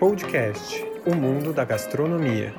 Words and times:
Podcast 0.00 0.82
O 1.04 1.14
Mundo 1.14 1.52
da 1.52 1.62
Gastronomia. 1.62 2.54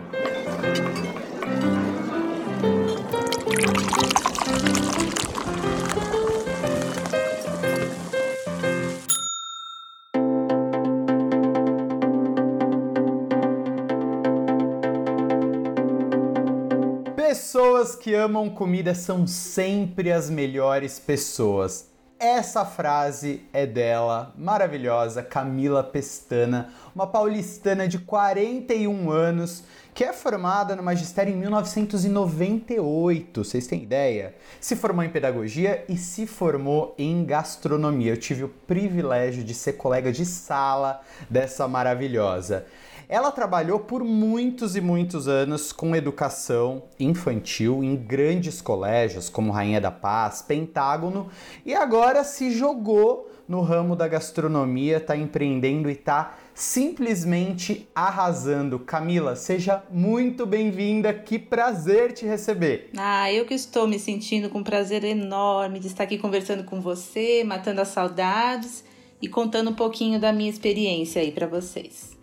Pessoas 17.16 17.96
que 17.96 18.14
amam 18.14 18.52
comida 18.52 18.94
são 18.94 19.26
sempre 19.26 20.12
as 20.12 20.30
melhores 20.30 21.00
pessoas. 21.00 21.91
Essa 22.24 22.64
frase 22.64 23.42
é 23.52 23.66
dela, 23.66 24.32
maravilhosa, 24.38 25.24
Camila 25.24 25.84
Pestana, 25.84 26.70
uma 26.94 27.08
paulistana 27.08 27.88
de 27.88 27.98
41 27.98 29.10
anos, 29.10 29.64
que 29.92 30.04
é 30.04 30.14
formada 30.14 30.76
no 30.76 30.84
magistério 30.84 31.34
em 31.34 31.36
1998, 31.36 33.44
vocês 33.44 33.66
têm 33.66 33.82
ideia? 33.82 34.36
Se 34.60 34.76
formou 34.76 35.04
em 35.04 35.10
pedagogia 35.10 35.84
e 35.90 35.98
se 35.98 36.28
formou 36.28 36.94
em 36.96 37.26
gastronomia. 37.26 38.12
Eu 38.12 38.18
tive 38.18 38.44
o 38.44 38.50
privilégio 38.50 39.44
de 39.44 39.56
ser 39.56 39.74
colega 39.74 40.12
de 40.12 40.24
sala 40.24 41.02
dessa 41.28 41.68
maravilhosa. 41.68 42.68
Ela 43.12 43.30
trabalhou 43.30 43.78
por 43.78 44.06
muitos 44.06 44.78
e 44.78 44.80
muitos 44.80 45.28
anos 45.28 45.74
com 45.74 45.94
educação 45.94 46.84
infantil 46.98 47.84
em 47.84 47.94
grandes 47.94 48.62
colégios 48.62 49.28
como 49.28 49.52
Rainha 49.52 49.82
da 49.82 49.92
Paz, 49.92 50.42
Pentágono 50.42 51.28
e 51.66 51.74
agora 51.74 52.24
se 52.24 52.52
jogou 52.52 53.30
no 53.50 53.60
ramo 53.60 53.98
da 53.98 54.08
gastronomia, 54.08 54.96
está 54.96 55.14
empreendendo 55.14 55.90
e 55.90 55.92
está 55.92 56.38
simplesmente 56.54 57.86
arrasando. 57.94 58.80
Camila, 58.80 59.36
seja 59.36 59.84
muito 59.92 60.46
bem-vinda, 60.46 61.14
que 61.14 61.38
prazer 61.38 62.14
te 62.14 62.26
receber. 62.26 62.92
Ah, 62.96 63.30
eu 63.30 63.46
que 63.46 63.54
estou 63.54 63.90
me 63.90 64.00
sentindo 64.00 64.50
com 64.50 64.60
um 64.60 64.64
prazer 64.64 65.04
enorme 65.04 65.82
de 65.82 65.88
estar 65.88 66.06
aqui 66.06 66.18
conversando 66.18 66.64
com 66.64 66.80
você, 66.80 67.44
matando 67.44 67.82
as 67.82 67.90
saudades 67.90 68.86
e 69.22 69.28
contando 69.28 69.72
um 69.72 69.76
pouquinho 69.76 70.18
da 70.18 70.32
minha 70.32 70.50
experiência 70.50 71.22
aí 71.22 71.34
para 71.34 71.46
vocês. 71.46 72.21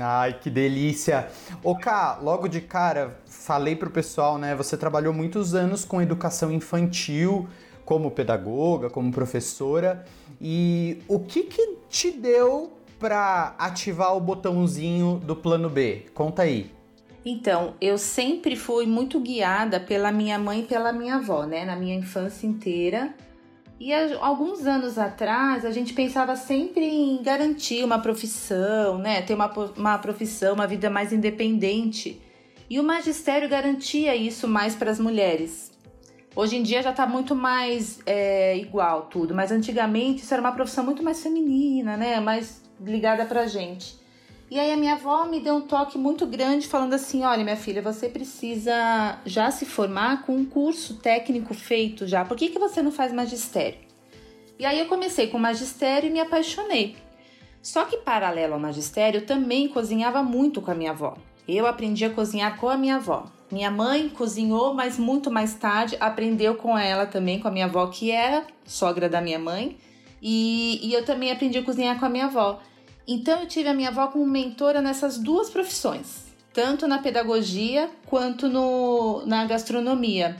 Ai, 0.00 0.38
que 0.38 0.50
delícia! 0.50 1.28
Ô 1.62 1.74
Ká, 1.74 2.18
logo 2.20 2.46
de 2.46 2.60
cara, 2.60 3.18
falei 3.24 3.74
pro 3.74 3.90
pessoal, 3.90 4.36
né? 4.36 4.54
Você 4.54 4.76
trabalhou 4.76 5.14
muitos 5.14 5.54
anos 5.54 5.84
com 5.84 6.02
educação 6.02 6.52
infantil, 6.52 7.48
como 7.86 8.10
pedagoga, 8.10 8.90
como 8.90 9.10
professora. 9.10 10.04
E 10.38 11.02
o 11.08 11.20
que 11.20 11.44
que 11.44 11.78
te 11.88 12.10
deu 12.10 12.74
para 12.98 13.54
ativar 13.58 14.14
o 14.14 14.20
botãozinho 14.20 15.20
do 15.24 15.34
plano 15.34 15.70
B? 15.70 16.04
Conta 16.12 16.42
aí. 16.42 16.70
Então, 17.24 17.74
eu 17.80 17.96
sempre 17.96 18.56
fui 18.56 18.86
muito 18.86 19.18
guiada 19.20 19.80
pela 19.80 20.12
minha 20.12 20.38
mãe 20.38 20.60
e 20.60 20.62
pela 20.64 20.92
minha 20.92 21.16
avó, 21.16 21.44
né? 21.44 21.64
Na 21.64 21.76
minha 21.76 21.94
infância 21.94 22.46
inteira. 22.46 23.14
E 23.80 23.92
alguns 24.20 24.66
anos 24.66 24.98
atrás 24.98 25.64
a 25.64 25.70
gente 25.70 25.92
pensava 25.94 26.34
sempre 26.34 26.84
em 26.84 27.22
garantir 27.22 27.84
uma 27.84 28.00
profissão, 28.00 28.98
né? 28.98 29.22
Ter 29.22 29.34
uma, 29.34 29.46
uma 29.76 29.98
profissão, 29.98 30.54
uma 30.54 30.66
vida 30.66 30.90
mais 30.90 31.12
independente. 31.12 32.20
E 32.68 32.80
o 32.80 32.82
magistério 32.82 33.48
garantia 33.48 34.16
isso 34.16 34.48
mais 34.48 34.74
para 34.74 34.90
as 34.90 34.98
mulheres. 34.98 35.70
Hoje 36.34 36.56
em 36.56 36.62
dia 36.62 36.82
já 36.82 36.90
está 36.90 37.06
muito 37.06 37.34
mais 37.34 38.00
é, 38.04 38.56
igual 38.58 39.02
tudo, 39.02 39.34
mas 39.34 39.50
antigamente 39.50 40.22
isso 40.22 40.34
era 40.34 40.40
uma 40.40 40.52
profissão 40.52 40.84
muito 40.84 41.02
mais 41.02 41.22
feminina, 41.22 41.96
né? 41.96 42.20
Mais 42.20 42.62
ligada 42.80 43.24
para 43.26 43.46
gente. 43.46 43.97
E 44.50 44.58
aí 44.58 44.72
a 44.72 44.76
minha 44.76 44.94
avó 44.94 45.26
me 45.26 45.40
deu 45.40 45.56
um 45.56 45.60
toque 45.60 45.98
muito 45.98 46.26
grande 46.26 46.66
falando 46.66 46.94
assim: 46.94 47.22
"Olha, 47.24 47.44
minha 47.44 47.56
filha, 47.56 47.82
você 47.82 48.08
precisa 48.08 49.18
já 49.26 49.50
se 49.50 49.66
formar 49.66 50.22
com 50.22 50.34
um 50.34 50.44
curso 50.44 50.94
técnico 50.94 51.52
feito 51.52 52.06
já. 52.06 52.24
Por 52.24 52.36
que 52.36 52.48
que 52.48 52.58
você 52.58 52.80
não 52.80 52.90
faz 52.90 53.12
magistério?" 53.12 53.78
E 54.58 54.66
aí 54.66 54.78
eu 54.80 54.86
comecei 54.86 55.28
com 55.28 55.38
magistério 55.38 56.08
e 56.08 56.12
me 56.12 56.18
apaixonei. 56.18 56.96
Só 57.62 57.84
que 57.84 57.98
paralelo 57.98 58.54
ao 58.54 58.60
magistério, 58.60 59.20
eu 59.20 59.26
também 59.26 59.68
cozinhava 59.68 60.22
muito 60.22 60.60
com 60.60 60.70
a 60.70 60.74
minha 60.74 60.90
avó. 60.90 61.16
Eu 61.46 61.66
aprendi 61.66 62.04
a 62.04 62.10
cozinhar 62.10 62.58
com 62.58 62.68
a 62.68 62.76
minha 62.76 62.96
avó. 62.96 63.26
Minha 63.50 63.70
mãe 63.70 64.08
cozinhou, 64.08 64.74
mas 64.74 64.98
muito 64.98 65.30
mais 65.30 65.54
tarde 65.54 65.96
aprendeu 66.00 66.54
com 66.56 66.76
ela 66.76 67.06
também, 67.06 67.38
com 67.38 67.48
a 67.48 67.50
minha 67.50 67.66
avó, 67.66 67.86
que 67.86 68.10
era 68.10 68.46
sogra 68.64 69.08
da 69.08 69.20
minha 69.20 69.38
mãe. 69.38 69.78
E, 70.20 70.80
e 70.82 70.92
eu 70.92 71.04
também 71.04 71.30
aprendi 71.30 71.58
a 71.58 71.62
cozinhar 71.62 71.98
com 71.98 72.04
a 72.04 72.08
minha 72.08 72.26
avó. 72.26 72.60
Então 73.10 73.40
eu 73.40 73.48
tive 73.48 73.70
a 73.70 73.74
minha 73.74 73.88
avó 73.88 74.08
como 74.08 74.26
mentora 74.26 74.82
nessas 74.82 75.16
duas 75.16 75.48
profissões, 75.48 76.26
tanto 76.52 76.86
na 76.86 76.98
pedagogia 76.98 77.88
quanto 78.04 78.50
no, 78.50 79.24
na 79.24 79.46
gastronomia. 79.46 80.36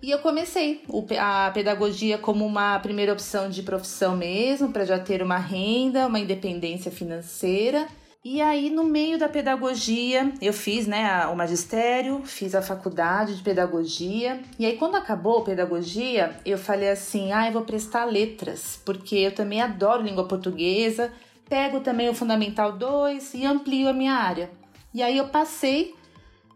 E 0.00 0.12
eu 0.12 0.20
comecei 0.20 0.84
a 1.18 1.50
pedagogia 1.52 2.16
como 2.16 2.46
uma 2.46 2.78
primeira 2.78 3.12
opção 3.12 3.50
de 3.50 3.64
profissão 3.64 4.16
mesmo, 4.16 4.70
para 4.70 4.84
já 4.84 4.96
ter 4.96 5.22
uma 5.22 5.38
renda, 5.38 6.06
uma 6.06 6.20
independência 6.20 6.92
financeira. 6.92 7.88
E 8.24 8.40
aí, 8.40 8.70
no 8.70 8.84
meio 8.84 9.18
da 9.18 9.28
pedagogia, 9.28 10.32
eu 10.40 10.52
fiz 10.52 10.86
né, 10.86 11.26
o 11.26 11.34
magistério, 11.34 12.22
fiz 12.24 12.54
a 12.54 12.62
faculdade 12.62 13.36
de 13.36 13.42
pedagogia. 13.42 14.40
E 14.58 14.64
aí, 14.64 14.76
quando 14.76 14.94
acabou 14.94 15.38
a 15.38 15.44
pedagogia, 15.44 16.36
eu 16.46 16.56
falei 16.58 16.90
assim: 16.90 17.32
ah, 17.32 17.48
eu 17.48 17.52
vou 17.52 17.62
prestar 17.62 18.04
letras, 18.04 18.80
porque 18.84 19.16
eu 19.16 19.34
também 19.34 19.60
adoro 19.60 20.02
língua 20.02 20.28
portuguesa, 20.28 21.12
pego 21.48 21.80
também 21.80 22.08
o 22.08 22.14
Fundamental 22.14 22.72
2 22.72 23.34
e 23.34 23.46
amplio 23.46 23.88
a 23.88 23.92
minha 23.92 24.14
área. 24.14 24.50
E 24.92 25.02
aí 25.02 25.18
eu 25.18 25.28
passei 25.28 25.94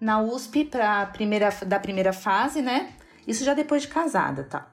na 0.01 0.21
USP 0.21 0.65
para 0.65 1.07
primeira 1.07 1.51
da 1.67 1.79
primeira 1.79 2.13
fase, 2.13 2.63
né? 2.63 2.93
Isso 3.27 3.45
já 3.45 3.55
depois 3.55 3.83
de 3.83 3.89
casada, 3.89 4.45
tá? 4.45 4.69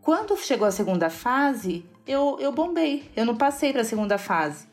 Quando 0.00 0.36
chegou 0.36 0.66
a 0.66 0.72
segunda 0.72 1.10
fase, 1.10 1.84
eu, 2.06 2.38
eu 2.40 2.50
bombei, 2.50 3.10
eu 3.14 3.26
não 3.26 3.36
passei 3.36 3.72
para 3.72 3.82
a 3.82 3.84
segunda 3.84 4.16
fase. 4.16 4.66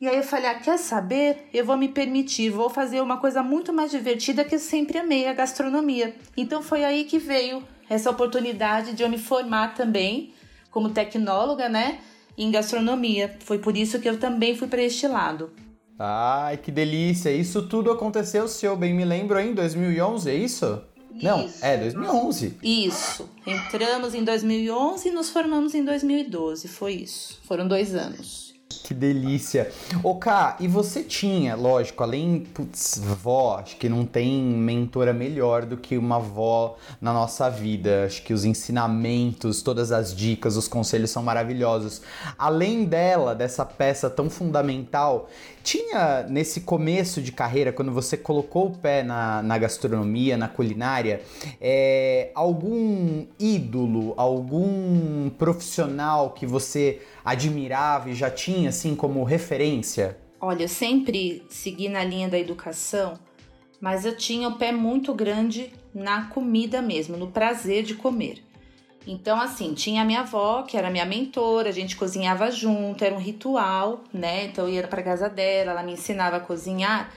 E 0.00 0.06
aí 0.06 0.16
eu 0.16 0.22
falei: 0.22 0.50
ah, 0.50 0.54
quer 0.54 0.78
saber? 0.78 1.48
Eu 1.52 1.64
vou 1.64 1.76
me 1.76 1.88
permitir, 1.88 2.50
vou 2.50 2.68
fazer 2.68 3.00
uma 3.00 3.16
coisa 3.16 3.42
muito 3.42 3.72
mais 3.72 3.90
divertida 3.90 4.44
que 4.44 4.54
eu 4.54 4.58
sempre 4.58 4.98
amei, 4.98 5.26
a 5.26 5.32
gastronomia. 5.32 6.14
Então 6.36 6.62
foi 6.62 6.84
aí 6.84 7.04
que 7.04 7.18
veio 7.18 7.62
essa 7.88 8.10
oportunidade 8.10 8.92
de 8.92 9.02
eu 9.02 9.08
me 9.08 9.18
formar 9.18 9.74
também 9.74 10.34
como 10.70 10.90
tecnóloga, 10.90 11.68
né? 11.68 12.00
Em 12.36 12.50
gastronomia. 12.50 13.36
Foi 13.40 13.58
por 13.58 13.76
isso 13.76 13.98
que 13.98 14.08
eu 14.08 14.18
também 14.18 14.56
fui 14.56 14.68
para 14.68 14.82
este 14.82 15.06
lado. 15.06 15.50
Ai, 15.98 16.56
que 16.56 16.72
delícia! 16.72 17.30
Isso 17.30 17.68
tudo 17.68 17.90
aconteceu, 17.90 18.48
se 18.48 18.66
eu 18.66 18.76
bem 18.76 18.92
me 18.92 19.04
lembro, 19.04 19.38
em 19.38 19.54
2011, 19.54 20.30
é 20.30 20.34
isso? 20.34 20.82
isso. 21.14 21.24
Não, 21.24 21.48
é 21.62 21.76
2011. 21.76 22.58
Isso. 22.62 23.30
Entramos 23.46 24.14
em 24.14 24.24
2011 24.24 25.08
e 25.08 25.12
nos 25.12 25.30
formamos 25.30 25.74
em 25.74 25.84
2012. 25.84 26.66
Foi 26.68 26.94
isso. 26.94 27.40
Foram 27.44 27.68
dois 27.68 27.94
anos. 27.94 28.53
Que 28.82 28.94
delícia. 28.94 29.70
Ô, 30.02 30.14
Ká, 30.16 30.56
e 30.60 30.66
você 30.66 31.02
tinha, 31.02 31.54
lógico, 31.54 32.02
além, 32.02 32.40
putz, 32.40 33.00
vó, 33.22 33.58
acho 33.58 33.76
que 33.76 33.88
não 33.88 34.04
tem 34.04 34.42
mentora 34.42 35.12
melhor 35.12 35.64
do 35.64 35.76
que 35.76 35.96
uma 35.96 36.16
avó 36.16 36.76
na 37.00 37.12
nossa 37.12 37.48
vida. 37.48 38.04
Acho 38.06 38.22
que 38.22 38.32
os 38.32 38.44
ensinamentos, 38.44 39.62
todas 39.62 39.92
as 39.92 40.14
dicas, 40.14 40.56
os 40.56 40.68
conselhos 40.68 41.10
são 41.10 41.22
maravilhosos. 41.22 42.02
Além 42.38 42.84
dela, 42.84 43.34
dessa 43.34 43.64
peça 43.64 44.10
tão 44.10 44.28
fundamental, 44.30 45.28
tinha 45.62 46.26
nesse 46.28 46.60
começo 46.60 47.22
de 47.22 47.32
carreira, 47.32 47.72
quando 47.72 47.90
você 47.90 48.18
colocou 48.18 48.66
o 48.66 48.76
pé 48.76 49.02
na, 49.02 49.42
na 49.42 49.56
gastronomia, 49.56 50.36
na 50.36 50.46
culinária, 50.46 51.22
é, 51.58 52.30
algum 52.34 53.24
ídolo, 53.38 54.12
algum 54.16 55.30
profissional 55.30 56.30
que 56.30 56.46
você 56.46 57.00
admirava 57.24 58.10
e 58.10 58.14
já 58.14 58.30
tinha 58.30 58.68
assim 58.68 58.94
como 58.94 59.24
referência? 59.24 60.18
Olha, 60.40 60.64
eu 60.64 60.68
sempre 60.68 61.42
segui 61.48 61.88
na 61.88 62.04
linha 62.04 62.28
da 62.28 62.38
educação, 62.38 63.14
mas 63.80 64.04
eu 64.04 64.16
tinha 64.16 64.48
o 64.48 64.58
pé 64.58 64.72
muito 64.72 65.14
grande 65.14 65.72
na 65.94 66.26
comida 66.26 66.82
mesmo, 66.82 67.16
no 67.16 67.28
prazer 67.28 67.82
de 67.82 67.94
comer. 67.94 68.44
Então, 69.06 69.40
assim, 69.40 69.74
tinha 69.74 70.02
a 70.02 70.04
minha 70.04 70.20
avó, 70.20 70.62
que 70.62 70.76
era 70.76 70.90
minha 70.90 71.04
mentora, 71.04 71.68
a 71.68 71.72
gente 71.72 71.96
cozinhava 71.96 72.50
junto, 72.50 73.04
era 73.04 73.14
um 73.14 73.18
ritual, 73.18 74.02
né? 74.12 74.44
Então, 74.46 74.66
eu 74.66 74.74
ia 74.74 74.88
para 74.88 75.02
casa 75.02 75.28
dela, 75.28 75.72
ela 75.72 75.82
me 75.82 75.92
ensinava 75.92 76.36
a 76.36 76.40
cozinhar. 76.40 77.10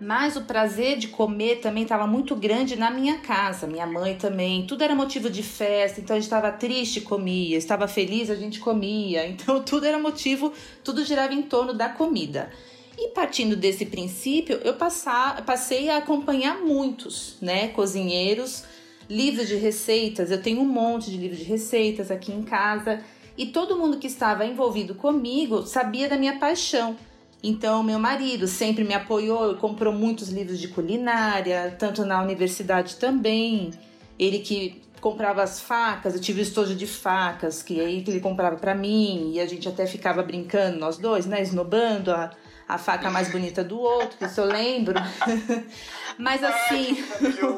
Mas 0.00 0.36
o 0.36 0.42
prazer 0.42 0.96
de 0.96 1.08
comer 1.08 1.56
também 1.56 1.82
estava 1.82 2.06
muito 2.06 2.36
grande 2.36 2.76
na 2.76 2.88
minha 2.88 3.18
casa, 3.18 3.66
minha 3.66 3.86
mãe 3.86 4.14
também. 4.14 4.64
Tudo 4.64 4.84
era 4.84 4.94
motivo 4.94 5.28
de 5.28 5.42
festa, 5.42 6.00
então 6.00 6.14
a 6.14 6.18
gente 6.18 6.26
estava 6.26 6.52
triste, 6.52 7.00
comia, 7.00 7.56
estava 7.56 7.88
feliz, 7.88 8.30
a 8.30 8.36
gente 8.36 8.60
comia. 8.60 9.26
Então 9.26 9.60
tudo 9.64 9.86
era 9.86 9.98
motivo, 9.98 10.52
tudo 10.84 11.04
girava 11.04 11.34
em 11.34 11.42
torno 11.42 11.74
da 11.74 11.88
comida. 11.88 12.50
E 12.96 13.08
partindo 13.08 13.56
desse 13.56 13.86
princípio, 13.86 14.60
eu 14.64 14.74
passar, 14.74 15.44
passei 15.44 15.88
a 15.88 15.98
acompanhar 15.98 16.60
muitos, 16.60 17.36
né, 17.40 17.68
cozinheiros, 17.68 18.64
livros 19.08 19.48
de 19.48 19.56
receitas. 19.56 20.30
Eu 20.30 20.40
tenho 20.40 20.60
um 20.60 20.64
monte 20.64 21.10
de 21.10 21.16
livros 21.16 21.38
de 21.38 21.44
receitas 21.44 22.10
aqui 22.10 22.32
em 22.32 22.42
casa 22.42 23.02
e 23.36 23.46
todo 23.46 23.76
mundo 23.76 23.98
que 23.98 24.06
estava 24.06 24.46
envolvido 24.46 24.94
comigo 24.94 25.62
sabia 25.62 26.08
da 26.08 26.16
minha 26.16 26.38
paixão. 26.38 26.96
Então, 27.42 27.82
meu 27.82 27.98
marido 27.98 28.46
sempre 28.48 28.82
me 28.82 28.94
apoiou, 28.94 29.54
comprou 29.56 29.92
muitos 29.92 30.28
livros 30.28 30.58
de 30.58 30.68
culinária, 30.68 31.74
tanto 31.78 32.04
na 32.04 32.20
universidade 32.20 32.96
também. 32.96 33.70
Ele 34.18 34.40
que 34.40 34.82
comprava 35.00 35.42
as 35.42 35.60
facas, 35.60 36.14
eu 36.14 36.20
tive 36.20 36.40
o 36.40 36.42
estojo 36.42 36.74
de 36.74 36.86
facas, 36.86 37.62
que 37.62 37.80
aí 37.80 38.04
ele 38.06 38.20
comprava 38.20 38.56
para 38.56 38.74
mim, 38.74 39.30
e 39.32 39.40
a 39.40 39.46
gente 39.46 39.68
até 39.68 39.86
ficava 39.86 40.22
brincando, 40.22 40.78
nós 40.78 40.98
dois, 40.98 41.24
né, 41.24 41.40
esnobando 41.40 42.10
a, 42.10 42.30
a 42.66 42.78
faca 42.78 43.08
mais 43.10 43.30
bonita 43.30 43.62
do 43.62 43.78
outro, 43.78 44.26
isso 44.26 44.40
eu 44.40 44.46
lembro. 44.46 44.94
Mas 46.18 46.42
assim, 46.42 46.96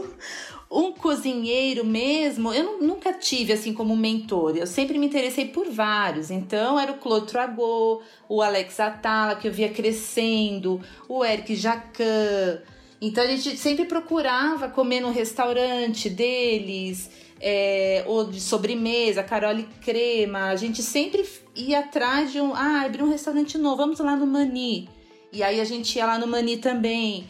um 0.70 0.93
cozinheiro 0.93 1.84
mesmo, 1.84 2.52
eu 2.55 2.81
nunca 2.81 3.12
tive 3.12 3.52
assim 3.52 3.75
como 3.75 3.96
mentor. 3.96 4.56
Eu 4.56 4.67
sempre 4.69 4.99
me 4.99 5.06
interessei 5.06 5.46
por 5.46 5.69
vários. 5.69 6.31
Então 6.31 6.78
era 6.78 6.93
o 6.93 6.99
Claude 6.99 7.26
Tragot, 7.26 8.05
o 8.28 8.40
Alex 8.40 8.78
Atala, 8.78 9.34
que 9.34 9.49
eu 9.49 9.52
via 9.52 9.69
crescendo, 9.69 10.81
o 11.08 11.25
Eric 11.25 11.56
Jacan. 11.56 12.62
Então 13.00 13.25
a 13.25 13.26
gente 13.26 13.56
sempre 13.56 13.84
procurava 13.87 14.69
comer 14.69 15.00
no 15.00 15.11
restaurante 15.11 16.08
deles, 16.08 17.11
é, 17.40 18.05
ou 18.06 18.26
de 18.31 18.40
sobremesa, 18.40 19.25
Carole 19.25 19.67
Crema. 19.82 20.50
A 20.50 20.56
gente 20.56 20.82
sempre 20.82 21.26
ia 21.56 21.81
atrás 21.81 22.31
de 22.31 22.40
um. 22.40 22.55
Ah, 22.55 22.82
abriu 22.84 23.06
um 23.06 23.11
restaurante 23.11 23.58
novo, 23.58 23.78
vamos 23.78 23.99
lá 23.99 24.14
no 24.14 24.26
Mani. 24.26 24.88
E 25.32 25.43
aí 25.43 25.61
a 25.61 25.64
gente 25.64 25.96
ia 25.96 26.06
lá 26.06 26.17
no 26.17 26.28
Mani 26.28 26.58
também 26.58 27.28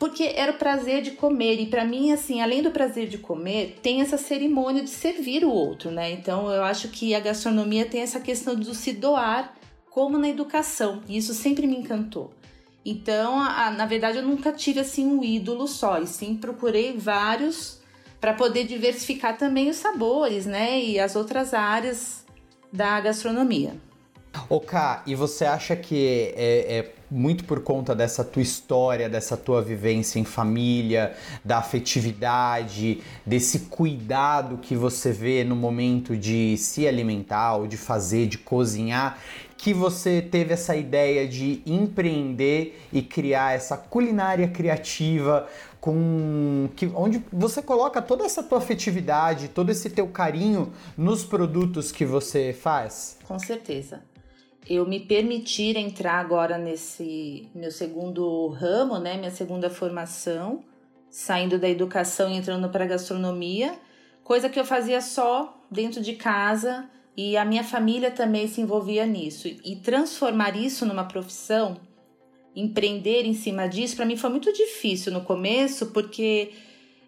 porque 0.00 0.32
era 0.34 0.52
o 0.52 0.56
prazer 0.56 1.02
de 1.02 1.10
comer. 1.10 1.60
E 1.60 1.66
para 1.66 1.84
mim, 1.84 2.10
assim, 2.10 2.40
além 2.40 2.62
do 2.62 2.70
prazer 2.70 3.06
de 3.06 3.18
comer, 3.18 3.78
tem 3.82 4.00
essa 4.00 4.16
cerimônia 4.16 4.82
de 4.82 4.88
servir 4.88 5.44
o 5.44 5.50
outro, 5.50 5.90
né? 5.90 6.10
Então 6.10 6.50
eu 6.50 6.64
acho 6.64 6.88
que 6.88 7.14
a 7.14 7.20
gastronomia 7.20 7.84
tem 7.84 8.00
essa 8.00 8.18
questão 8.18 8.56
do 8.56 8.74
se 8.74 8.94
doar, 8.94 9.54
como 9.90 10.16
na 10.16 10.30
educação. 10.30 11.02
E 11.06 11.18
isso 11.18 11.34
sempre 11.34 11.66
me 11.66 11.76
encantou. 11.76 12.32
Então, 12.82 13.38
a, 13.38 13.70
na 13.70 13.84
verdade, 13.84 14.16
eu 14.16 14.22
nunca 14.22 14.50
tive 14.52 14.80
assim 14.80 15.06
um 15.06 15.22
ídolo 15.22 15.68
só, 15.68 16.00
e 16.00 16.06
sim 16.06 16.34
procurei 16.34 16.96
vários 16.96 17.78
para 18.18 18.32
poder 18.32 18.64
diversificar 18.64 19.36
também 19.36 19.68
os 19.68 19.76
sabores, 19.76 20.46
né? 20.46 20.80
E 20.82 20.98
as 20.98 21.14
outras 21.14 21.52
áreas 21.52 22.24
da 22.72 22.98
gastronomia. 23.02 23.74
Ô 24.48 24.60
Ká, 24.60 25.02
e 25.06 25.14
você 25.14 25.44
acha 25.44 25.74
que 25.76 26.32
é, 26.36 26.78
é, 26.78 26.92
muito 27.10 27.44
por 27.44 27.62
conta 27.62 27.94
dessa 27.94 28.24
tua 28.24 28.42
história, 28.42 29.08
dessa 29.08 29.36
tua 29.36 29.60
vivência 29.60 30.18
em 30.18 30.24
família, 30.24 31.16
da 31.44 31.58
afetividade, 31.58 33.00
desse 33.26 33.60
cuidado 33.60 34.58
que 34.58 34.76
você 34.76 35.12
vê 35.12 35.44
no 35.44 35.56
momento 35.56 36.16
de 36.16 36.56
se 36.56 36.86
alimentar, 36.86 37.56
ou 37.56 37.66
de 37.66 37.76
fazer, 37.76 38.26
de 38.26 38.38
cozinhar, 38.38 39.18
que 39.56 39.74
você 39.74 40.22
teve 40.22 40.54
essa 40.54 40.74
ideia 40.74 41.28
de 41.28 41.62
empreender 41.66 42.80
e 42.92 43.02
criar 43.02 43.54
essa 43.54 43.76
culinária 43.76 44.48
criativa 44.48 45.46
com 45.80 46.68
que 46.76 46.86
onde 46.94 47.22
você 47.32 47.62
coloca 47.62 48.00
toda 48.02 48.24
essa 48.24 48.42
tua 48.42 48.58
afetividade, 48.58 49.48
todo 49.48 49.70
esse 49.70 49.90
teu 49.90 50.08
carinho 50.08 50.72
nos 50.96 51.24
produtos 51.24 51.92
que 51.92 52.04
você 52.04 52.52
faz? 52.52 53.18
Com 53.24 53.38
certeza 53.38 54.02
eu 54.70 54.86
me 54.86 55.00
permitir 55.00 55.76
entrar 55.76 56.20
agora 56.20 56.56
nesse 56.56 57.48
meu 57.52 57.72
segundo 57.72 58.46
ramo, 58.46 59.00
né, 59.00 59.16
minha 59.16 59.32
segunda 59.32 59.68
formação, 59.68 60.62
saindo 61.10 61.58
da 61.58 61.68
educação 61.68 62.30
e 62.30 62.36
entrando 62.36 62.68
para 62.68 62.84
a 62.84 62.86
gastronomia, 62.86 63.74
coisa 64.22 64.48
que 64.48 64.60
eu 64.60 64.64
fazia 64.64 65.00
só 65.00 65.60
dentro 65.68 66.00
de 66.00 66.12
casa 66.12 66.88
e 67.16 67.36
a 67.36 67.44
minha 67.44 67.64
família 67.64 68.12
também 68.12 68.46
se 68.46 68.60
envolvia 68.60 69.04
nisso. 69.04 69.48
E 69.48 69.74
transformar 69.74 70.56
isso 70.56 70.86
numa 70.86 71.02
profissão, 71.02 71.76
empreender 72.54 73.26
em 73.26 73.34
cima 73.34 73.66
disso, 73.66 73.96
para 73.96 74.06
mim 74.06 74.16
foi 74.16 74.30
muito 74.30 74.52
difícil 74.52 75.12
no 75.12 75.22
começo, 75.22 75.86
porque 75.86 76.52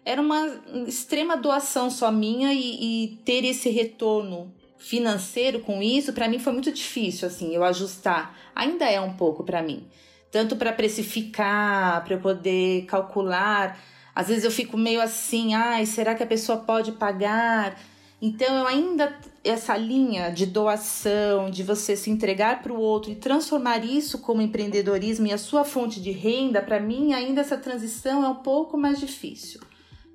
era 0.03 0.21
uma 0.21 0.45
extrema 0.85 1.37
doação 1.37 1.89
só 1.89 2.11
minha 2.11 2.53
e, 2.53 3.05
e 3.05 3.17
ter 3.23 3.45
esse 3.45 3.69
retorno 3.69 4.53
financeiro 4.83 5.61
com 5.61 5.81
isso, 5.81 6.11
para 6.11 6.27
mim 6.27 6.39
foi 6.39 6.51
muito 6.51 6.69
difícil 6.69 7.25
assim, 7.25 7.55
eu 7.55 7.63
ajustar. 7.63 8.37
Ainda 8.53 8.83
é 8.85 8.99
um 8.99 9.13
pouco 9.13 9.41
para 9.41 9.63
mim. 9.63 9.87
Tanto 10.29 10.57
para 10.57 10.73
precificar, 10.73 12.03
para 12.03 12.15
eu 12.15 12.19
poder 12.19 12.85
calcular. 12.85 13.79
Às 14.13 14.27
vezes 14.27 14.43
eu 14.43 14.51
fico 14.51 14.77
meio 14.77 14.99
assim, 14.99 15.53
ai, 15.53 15.85
será 15.85 16.13
que 16.13 16.21
a 16.21 16.27
pessoa 16.27 16.57
pode 16.57 16.91
pagar? 16.91 17.79
Então 18.21 18.53
eu 18.57 18.67
ainda 18.67 19.17
essa 19.41 19.77
linha 19.77 20.29
de 20.29 20.45
doação, 20.45 21.49
de 21.49 21.63
você 21.63 21.95
se 21.95 22.09
entregar 22.09 22.61
para 22.61 22.73
o 22.73 22.79
outro 22.79 23.09
e 23.09 23.15
transformar 23.15 23.85
isso 23.85 24.19
como 24.19 24.41
empreendedorismo 24.41 25.27
e 25.27 25.33
a 25.33 25.37
sua 25.37 25.63
fonte 25.63 26.01
de 26.01 26.11
renda, 26.11 26.61
para 26.61 26.79
mim 26.79 27.13
ainda 27.13 27.39
essa 27.39 27.57
transição 27.57 28.23
é 28.23 28.27
um 28.27 28.35
pouco 28.35 28.77
mais 28.77 28.99
difícil 28.99 29.61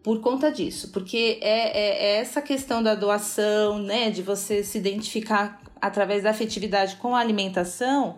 por 0.02 0.20
conta 0.20 0.50
disso, 0.50 0.90
porque 0.92 1.38
é, 1.40 1.48
é, 1.48 2.16
é, 2.16 2.16
essa 2.20 2.40
questão 2.40 2.82
da 2.82 2.94
doação, 2.94 3.78
né, 3.78 4.10
de 4.10 4.22
você 4.22 4.62
se 4.62 4.78
identificar 4.78 5.60
através 5.80 6.22
da 6.22 6.30
afetividade 6.30 6.96
com 6.96 7.14
a 7.14 7.20
alimentação, 7.20 8.16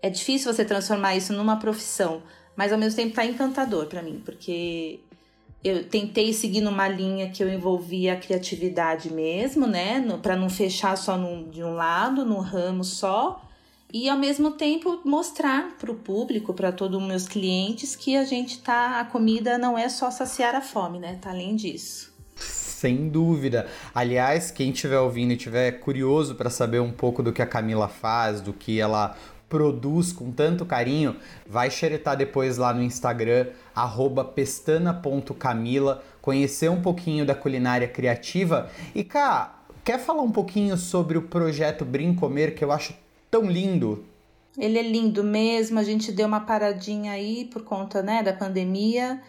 é 0.00 0.08
difícil 0.08 0.52
você 0.52 0.64
transformar 0.64 1.16
isso 1.16 1.32
numa 1.32 1.56
profissão, 1.56 2.22
mas 2.56 2.72
ao 2.72 2.78
mesmo 2.78 2.96
tempo 2.96 3.14
tá 3.14 3.24
encantador 3.24 3.86
para 3.86 4.02
mim, 4.02 4.22
porque 4.24 5.00
eu 5.62 5.84
tentei 5.84 6.32
seguir 6.32 6.60
numa 6.60 6.86
linha 6.86 7.30
que 7.30 7.42
eu 7.42 7.52
envolvia 7.52 8.14
a 8.14 8.16
criatividade 8.16 9.12
mesmo, 9.12 9.66
né, 9.66 10.00
para 10.22 10.36
não 10.36 10.48
fechar 10.48 10.96
só 10.96 11.16
num, 11.16 11.50
de 11.50 11.62
um 11.62 11.74
lado, 11.74 12.24
no 12.24 12.38
ramo 12.38 12.84
só, 12.84 13.47
e 13.92 14.08
ao 14.08 14.18
mesmo 14.18 14.50
tempo 14.52 15.00
mostrar 15.04 15.76
para 15.78 15.90
o 15.90 15.94
público, 15.94 16.52
para 16.52 16.70
todos 16.70 17.00
os 17.00 17.06
meus 17.06 17.26
clientes, 17.26 17.96
que 17.96 18.16
a 18.16 18.24
gente 18.24 18.60
tá. 18.60 19.00
A 19.00 19.04
comida 19.04 19.56
não 19.56 19.78
é 19.78 19.88
só 19.88 20.10
saciar 20.10 20.54
a 20.54 20.60
fome, 20.60 20.98
né? 20.98 21.18
Tá 21.20 21.30
além 21.30 21.56
disso. 21.56 22.12
Sem 22.36 23.08
dúvida. 23.08 23.66
Aliás, 23.94 24.50
quem 24.50 24.70
estiver 24.70 24.98
ouvindo 24.98 25.32
e 25.32 25.36
estiver 25.36 25.72
curioso 25.80 26.34
para 26.34 26.50
saber 26.50 26.80
um 26.80 26.92
pouco 26.92 27.22
do 27.22 27.32
que 27.32 27.42
a 27.42 27.46
Camila 27.46 27.88
faz, 27.88 28.40
do 28.40 28.52
que 28.52 28.78
ela 28.78 29.16
produz 29.48 30.12
com 30.12 30.30
tanto 30.30 30.66
carinho, 30.66 31.16
vai 31.46 31.70
xeretar 31.70 32.16
depois 32.16 32.58
lá 32.58 32.72
no 32.72 32.82
Instagram, 32.82 33.46
pestana.camila, 34.34 36.04
conhecer 36.20 36.70
um 36.70 36.82
pouquinho 36.82 37.24
da 37.24 37.34
culinária 37.34 37.88
criativa. 37.88 38.70
E 38.94 39.02
cá, 39.02 39.58
quer 39.82 39.98
falar 39.98 40.22
um 40.22 40.30
pouquinho 40.30 40.76
sobre 40.76 41.16
o 41.16 41.22
projeto 41.22 41.84
Brincomer, 41.84 42.54
que 42.54 42.62
eu 42.62 42.70
acho 42.70 42.94
tão 43.30 43.44
lindo. 43.44 44.04
Ele 44.56 44.78
é 44.78 44.82
lindo 44.82 45.22
mesmo. 45.22 45.78
A 45.78 45.84
gente 45.84 46.10
deu 46.10 46.26
uma 46.26 46.40
paradinha 46.40 47.12
aí 47.12 47.44
por 47.44 47.62
conta 47.62 48.02
né, 48.02 48.22
da 48.22 48.32
pandemia, 48.32 49.22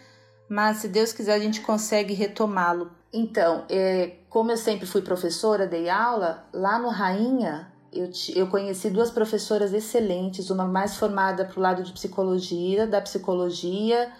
mas 0.48 0.78
se 0.78 0.88
Deus 0.88 1.12
quiser 1.12 1.34
a 1.34 1.38
gente 1.38 1.60
consegue 1.60 2.14
retomá-lo. 2.14 2.90
Então, 3.12 3.64
é, 3.68 4.16
como 4.28 4.52
eu 4.52 4.56
sempre 4.56 4.86
fui 4.86 5.02
professora, 5.02 5.66
dei 5.66 5.88
aula, 5.88 6.46
lá 6.52 6.78
no 6.78 6.88
Rainha 6.88 7.70
eu, 7.92 8.08
eu 8.34 8.46
conheci 8.46 8.88
duas 8.88 9.10
professoras 9.10 9.72
excelentes, 9.72 10.50
uma 10.50 10.64
mais 10.64 10.96
formada 10.96 11.44
para 11.44 11.58
o 11.58 11.62
lado 11.62 11.82
de 11.82 11.92
psicologia, 11.92 12.86
da 12.86 13.00
psicologia, 13.00 14.12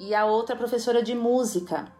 e 0.00 0.14
a 0.14 0.24
outra 0.24 0.56
professora 0.56 1.02
de 1.02 1.14
música. 1.14 1.92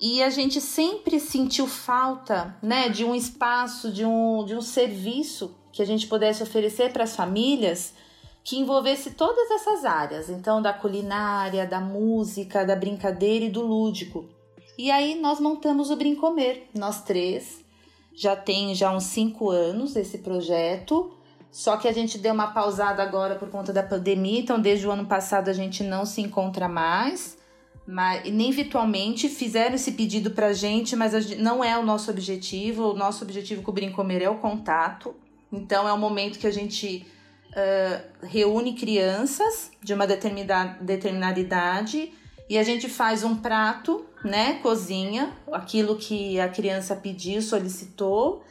E 0.00 0.22
a 0.22 0.30
gente 0.30 0.60
sempre 0.60 1.18
sentiu 1.18 1.66
falta 1.66 2.56
né, 2.62 2.88
de 2.88 3.04
um 3.04 3.14
espaço, 3.14 3.92
de 3.92 4.04
um, 4.04 4.44
de 4.44 4.54
um 4.54 4.60
serviço 4.60 5.54
que 5.74 5.82
a 5.82 5.84
gente 5.84 6.06
pudesse 6.06 6.40
oferecer 6.40 6.92
para 6.92 7.02
as 7.02 7.16
famílias 7.16 7.94
que 8.44 8.56
envolvesse 8.56 9.10
todas 9.10 9.50
essas 9.50 9.84
áreas, 9.84 10.30
então 10.30 10.62
da 10.62 10.72
culinária, 10.72 11.66
da 11.66 11.80
música, 11.80 12.64
da 12.64 12.76
brincadeira 12.76 13.46
e 13.46 13.50
do 13.50 13.60
lúdico. 13.60 14.24
E 14.78 14.88
aí 14.88 15.20
nós 15.20 15.40
montamos 15.40 15.90
o 15.90 15.96
Brincomer, 15.96 16.68
nós 16.72 17.02
três. 17.02 17.64
Já 18.14 18.36
tem 18.36 18.72
já 18.72 18.94
uns 18.94 19.04
cinco 19.04 19.50
anos 19.50 19.96
esse 19.96 20.18
projeto, 20.18 21.12
só 21.50 21.76
que 21.76 21.88
a 21.88 21.92
gente 21.92 22.18
deu 22.18 22.32
uma 22.32 22.52
pausada 22.52 23.02
agora 23.02 23.34
por 23.34 23.50
conta 23.50 23.72
da 23.72 23.82
pandemia, 23.82 24.38
então 24.38 24.60
desde 24.60 24.86
o 24.86 24.92
ano 24.92 25.06
passado 25.06 25.48
a 25.48 25.52
gente 25.52 25.82
não 25.82 26.06
se 26.06 26.20
encontra 26.20 26.68
mais, 26.68 27.36
mas 27.84 28.32
nem 28.32 28.52
virtualmente 28.52 29.28
fizeram 29.28 29.74
esse 29.74 29.90
pedido 29.92 30.30
para 30.30 30.48
a 30.48 30.52
gente, 30.52 30.94
mas 30.94 31.36
não 31.36 31.64
é 31.64 31.76
o 31.76 31.84
nosso 31.84 32.12
objetivo. 32.12 32.92
O 32.92 32.94
nosso 32.94 33.24
objetivo 33.24 33.62
com 33.62 33.72
o 33.72 33.74
Brincomer 33.74 34.22
é 34.22 34.30
o 34.30 34.38
contato. 34.38 35.14
Então, 35.52 35.88
é 35.88 35.92
um 35.92 35.98
momento 35.98 36.38
que 36.38 36.46
a 36.46 36.50
gente 36.50 37.06
uh, 37.50 38.26
reúne 38.26 38.74
crianças 38.74 39.70
de 39.82 39.94
uma 39.94 40.06
determinada, 40.06 40.78
determinada 40.80 41.38
idade 41.38 42.12
e 42.48 42.58
a 42.58 42.62
gente 42.62 42.88
faz 42.88 43.24
um 43.24 43.36
prato, 43.36 44.04
né? 44.22 44.54
Cozinha, 44.62 45.32
aquilo 45.50 45.96
que 45.96 46.38
a 46.38 46.48
criança 46.48 46.94
pediu, 46.94 47.40
solicitou. 47.40 48.44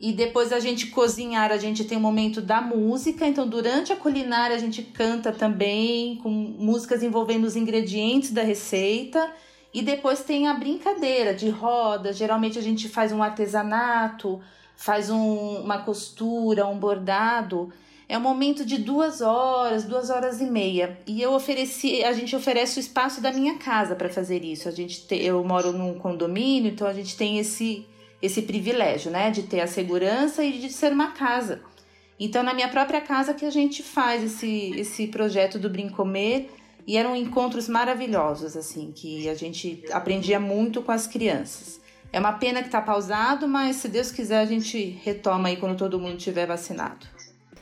E 0.00 0.12
depois 0.12 0.52
a 0.52 0.58
gente 0.58 0.88
cozinhar, 0.88 1.52
a 1.52 1.56
gente 1.56 1.84
tem 1.84 1.96
o 1.96 2.00
um 2.00 2.02
momento 2.02 2.40
da 2.40 2.60
música. 2.60 3.26
Então, 3.26 3.46
durante 3.46 3.92
a 3.92 3.96
culinária, 3.96 4.56
a 4.56 4.58
gente 4.58 4.82
canta 4.82 5.30
também, 5.30 6.16
com 6.16 6.30
músicas 6.30 7.02
envolvendo 7.02 7.44
os 7.44 7.54
ingredientes 7.54 8.30
da 8.30 8.42
receita. 8.42 9.30
E 9.72 9.82
depois 9.82 10.20
tem 10.20 10.48
a 10.48 10.54
brincadeira 10.54 11.34
de 11.34 11.48
roda. 11.50 12.12
Geralmente 12.12 12.58
a 12.58 12.62
gente 12.62 12.88
faz 12.88 13.12
um 13.12 13.22
artesanato, 13.22 14.40
faz 14.76 15.10
um, 15.10 15.60
uma 15.60 15.78
costura, 15.78 16.66
um 16.66 16.78
bordado. 16.78 17.72
é 18.08 18.18
um 18.18 18.20
momento 18.20 18.64
de 18.64 18.76
duas 18.78 19.20
horas, 19.20 19.84
duas 19.84 20.10
horas 20.10 20.40
e 20.40 20.44
meia. 20.44 20.98
E 21.06 21.22
eu 21.22 21.32
ofereci, 21.32 22.04
a 22.04 22.12
gente 22.12 22.34
oferece 22.36 22.78
o 22.78 22.80
espaço 22.80 23.20
da 23.20 23.32
minha 23.32 23.56
casa 23.58 23.94
para 23.94 24.08
fazer 24.08 24.44
isso. 24.44 24.68
A 24.68 24.72
gente 24.72 25.06
te, 25.06 25.16
eu 25.16 25.42
moro 25.44 25.72
num 25.72 25.94
condomínio, 25.94 26.70
então 26.70 26.86
a 26.86 26.92
gente 26.92 27.16
tem 27.16 27.38
esse 27.38 27.86
esse 28.22 28.40
privilégio, 28.40 29.10
né, 29.10 29.30
de 29.30 29.42
ter 29.42 29.60
a 29.60 29.66
segurança 29.66 30.42
e 30.42 30.58
de 30.58 30.72
ser 30.72 30.92
uma 30.92 31.10
casa. 31.10 31.60
Então 32.18 32.42
na 32.42 32.54
minha 32.54 32.68
própria 32.68 33.00
casa 33.00 33.34
que 33.34 33.44
a 33.44 33.50
gente 33.50 33.82
faz 33.82 34.22
esse 34.22 34.72
esse 34.78 35.06
projeto 35.08 35.58
do 35.58 35.68
Brincomer 35.68 36.48
e 36.86 36.96
eram 36.96 37.14
encontros 37.14 37.68
maravilhosos 37.68 38.56
assim, 38.56 38.92
que 38.92 39.28
a 39.28 39.34
gente 39.34 39.84
aprendia 39.90 40.40
muito 40.40 40.80
com 40.80 40.92
as 40.92 41.06
crianças. 41.06 41.83
É 42.14 42.20
uma 42.20 42.34
pena 42.34 42.60
que 42.60 42.68
está 42.68 42.80
pausado, 42.80 43.48
mas 43.48 43.74
se 43.74 43.88
Deus 43.88 44.12
quiser 44.12 44.38
a 44.38 44.44
gente 44.46 45.00
retoma 45.02 45.48
aí 45.48 45.56
quando 45.56 45.76
todo 45.76 45.98
mundo 45.98 46.16
tiver 46.16 46.46
vacinado. 46.46 47.04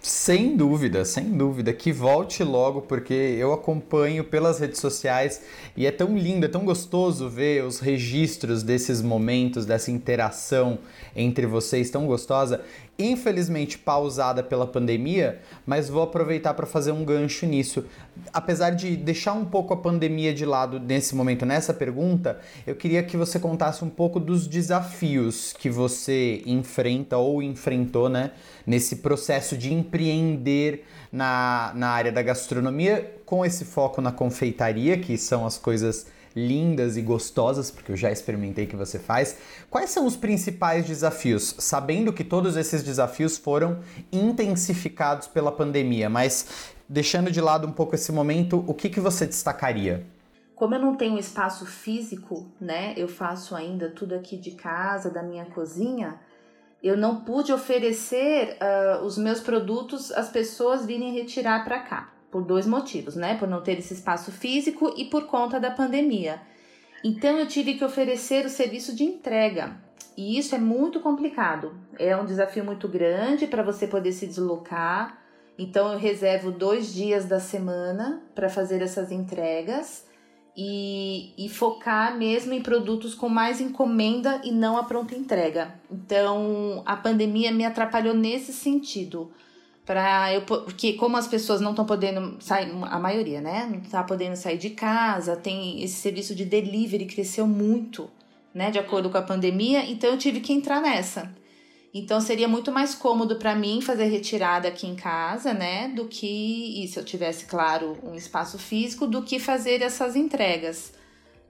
Sem 0.03 0.55
dúvida, 0.59 1.07
sem 1.07 1.25
dúvida. 1.25 1.73
Que 1.73 1.91
volte 1.91 2.45
logo, 2.45 2.83
porque 2.83 3.15
eu 3.15 3.55
acompanho 3.55 4.23
pelas 4.23 4.61
redes 4.61 4.79
sociais 4.79 5.41
e 5.75 5.87
é 5.87 5.91
tão 5.91 6.19
lindo, 6.19 6.45
é 6.45 6.51
tão 6.51 6.67
gostoso 6.67 7.31
ver 7.31 7.65
os 7.65 7.81
registros 7.81 8.63
desses 8.63 9.01
momentos, 9.01 9.65
dessa 9.65 9.91
interação 9.91 10.81
entre 11.17 11.47
vocês 11.47 11.89
tão 11.89 12.07
gostosa 12.07 12.63
infelizmente 12.99 13.79
pausada 13.79 14.43
pela 14.43 14.67
pandemia, 14.67 15.41
mas 15.67 15.89
vou 15.89 16.03
aproveitar 16.03 16.55
para 16.55 16.67
fazer 16.67 16.93
um 16.93 17.05
gancho 17.05 17.47
nisso. 17.47 17.85
Apesar 18.33 18.71
de 18.71 18.97
deixar 18.97 19.33
um 19.33 19.45
pouco 19.45 19.73
a 19.73 19.77
pandemia 19.77 20.33
de 20.33 20.45
lado 20.45 20.79
nesse 20.79 21.15
momento, 21.15 21.47
nessa 21.47 21.73
pergunta, 21.73 22.39
eu 22.67 22.75
queria 22.75 23.03
que 23.03 23.17
você 23.17 23.39
contasse 23.41 23.85
um 23.85 23.89
pouco 23.89 24.21
dos 24.21 24.47
desafios 24.47 25.53
que 25.59 25.71
você 25.71 26.43
enfrenta 26.47 27.17
ou 27.17 27.43
enfrentou, 27.43 28.09
né, 28.09 28.33
nesse 28.67 28.97
processo 28.97 29.57
de 29.57 29.73
empreender 29.73 30.85
na, 31.11 31.73
na 31.75 31.89
área 31.89 32.13
da 32.13 32.23
gastronomia, 32.23 33.17
com 33.25 33.45
esse 33.45 33.65
foco 33.65 34.01
na 34.01 34.13
confeitaria, 34.13 34.99
que 34.99 35.17
são 35.17 35.47
as 35.47 35.57
coisas 35.59 36.07
lindas 36.35 36.97
e 36.97 37.03
gostosas, 37.03 37.71
porque 37.71 37.93
eu 37.93 37.97
já 37.97 38.11
experimentei 38.11 38.67
que 38.67 38.77
você 38.77 38.99
faz. 38.99 39.39
Quais 39.71 39.91
são 39.91 40.07
os 40.07 40.17
principais 40.17 40.87
desafios? 40.87 41.55
Sabendo 41.59 42.13
que 42.13 42.25
todos 42.25 42.57
esses 42.57 42.83
desafios 42.83 43.37
foram 43.39 43.81
intensificados 44.11 45.27
pela 45.27 45.53
pandemia, 45.53 46.09
mas 46.09 46.75
deixando 46.89 47.31
de 47.31 47.41
lado 47.41 47.67
um 47.67 47.73
pouco 47.73 47.95
esse 47.95 48.13
momento, 48.13 48.65
o 48.67 48.75
que, 48.75 48.89
que 48.89 49.01
você 49.01 49.27
destacaria? 49.27 50.07
Como 50.55 50.75
eu 50.75 50.81
não 50.81 50.95
tenho 50.97 51.19
espaço 51.19 51.67
físico, 51.67 52.47
né? 52.61 52.95
Eu 52.97 53.09
faço 53.09 53.55
ainda 53.55 53.91
tudo 53.91 54.15
aqui 54.15 54.37
de 54.37 54.53
casa, 54.53 55.11
da 55.11 55.23
minha 55.23 55.47
cozinha. 55.47 56.21
Eu 56.83 56.97
não 56.97 57.25
pude 57.25 57.53
oferecer 57.53 58.57
uh, 58.61 59.05
os 59.05 59.17
meus 59.17 59.41
produtos 59.41 60.13
às 60.13 60.29
pessoas 60.29 60.85
virem 60.85 61.15
retirar 61.15 61.65
para 61.65 61.81
cá 61.81 62.12
por 62.33 62.43
dois 62.43 62.67
motivos, 62.67 63.15
né? 63.15 63.37
Por 63.37 63.47
não 63.47 63.61
ter 63.61 63.79
esse 63.79 63.93
espaço 63.93 64.33
físico 64.33 64.93
e 64.97 65.05
por 65.05 65.27
conta 65.27 65.61
da 65.61 65.71
pandemia. 65.71 66.41
Então 67.05 67.39
eu 67.39 67.47
tive 67.47 67.75
que 67.75 67.85
oferecer 67.85 68.47
o 68.47 68.51
serviço 68.51 68.97
de 68.97 69.05
entrega. 69.05 69.77
E 70.17 70.39
isso 70.39 70.55
é 70.55 70.59
muito 70.59 70.99
complicado. 71.01 71.75
É 71.99 72.17
um 72.17 72.25
desafio 72.25 72.65
muito 72.65 72.89
grande 72.89 73.47
para 73.47 73.63
você 73.63 73.87
poder 73.87 74.13
se 74.13 74.27
deslocar. 74.27 75.19
Então 75.59 75.93
eu 75.93 75.99
reservo 75.99 76.51
dois 76.51 76.93
dias 76.95 77.27
da 77.27 77.39
semana 77.39 78.23
para 78.35 78.49
fazer 78.49 78.81
essas 78.81 79.13
entregas 79.13 80.07
e, 80.57 81.35
e, 81.37 81.49
focar 81.49 82.17
mesmo 82.17 82.53
em 82.53 82.63
produtos 82.63 83.15
com 83.15 83.29
mais 83.29 83.61
encomenda 83.61 84.41
e 84.45 84.53
não 84.53 84.79
a 84.79 84.85
pronta 84.85 85.15
entrega. 85.15 85.75
Então 85.91 86.83
a 86.87 86.97
pandemia 86.97 87.53
me 87.53 87.65
atrapalhou 87.65 88.15
nesse 88.15 88.53
sentido 88.53 89.31
para 89.85 90.33
eu 90.33 90.43
porque 90.43 90.93
como 90.93 91.17
as 91.17 91.27
pessoas 91.27 91.61
não 91.61 91.71
estão 91.71 91.85
podendo 91.85 92.37
sair 92.41 92.71
a 92.85 92.99
maioria 92.99 93.41
né 93.41 93.69
não 93.69 93.81
está 93.81 94.03
podendo 94.03 94.37
sair 94.37 94.57
de 94.57 94.71
casa 94.71 95.37
tem 95.37 95.83
esse 95.83 95.97
serviço 95.97 96.35
de 96.35 96.45
delivery 96.45 97.07
cresceu 97.07 97.47
muito 97.47 98.09
né 98.55 98.71
de 98.71 98.79
acordo 98.79 99.11
com 99.11 99.19
a 99.19 99.23
pandemia 99.23 99.85
então 99.91 100.11
eu 100.11 100.19
tive 100.19 100.41
que 100.41 100.53
entrar 100.53 100.81
nessa. 100.81 101.35
Então 101.95 102.23
seria 102.23 102.49
muito 102.49 102.73
mais 102.73 102.95
cômodo 102.95 103.37
para 103.37 103.55
mim 103.55 103.83
fazer 103.83 104.07
retirada 104.07 104.67
aqui 104.67 104.87
em 104.87 104.95
casa 104.95 105.53
né 105.53 105.89
do 105.89 106.07
que 106.07 106.83
e 106.83 106.89
se 106.89 106.99
eu 106.99 107.05
tivesse 107.05 107.45
claro 107.45 107.99
um 108.03 108.15
espaço 108.15 108.59
físico 108.59 109.07
do 109.07 109.23
que 109.23 109.39
fazer 109.39 109.83
essas 109.83 110.17
entregas 110.17 110.95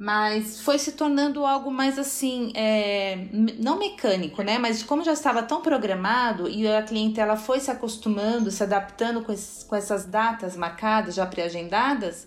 mas 0.03 0.61
foi 0.61 0.81
se 0.81 0.91
tornando 0.91 1.47
algo 1.47 1.71
mais 1.71 1.97
assim, 1.97 2.51
é, 2.57 3.29
não 3.61 3.79
mecânico, 3.79 4.43
né? 4.43 4.59
Mas 4.59 4.83
como 4.83 5.05
já 5.05 5.13
estava 5.13 5.45
tão 5.45 5.63
programado 5.63 6.49
e 6.49 6.67
a 6.67 6.83
clientela 6.83 7.37
foi 7.37 7.61
se 7.61 7.71
acostumando, 7.71 8.51
se 8.51 8.65
adaptando 8.65 9.23
com, 9.23 9.31
esses, 9.31 9.63
com 9.63 9.77
essas 9.77 10.05
datas 10.05 10.57
marcadas, 10.57 11.15
já 11.15 11.25
pré-agendadas, 11.25 12.27